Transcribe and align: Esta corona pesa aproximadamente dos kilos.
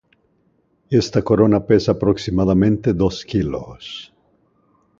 Esta 0.89 1.21
corona 1.21 1.63
pesa 1.67 1.91
aproximadamente 1.91 2.95
dos 2.95 3.23
kilos. 3.23 4.11